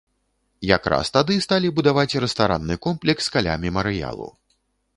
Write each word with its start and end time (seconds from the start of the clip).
Якраз 0.75 1.11
тады 1.17 1.35
сталі 1.47 1.67
будаваць 1.79 2.17
рэстаранны 2.25 2.79
комплекс 2.89 3.25
каля 3.37 3.53
мемарыялу. 3.67 4.27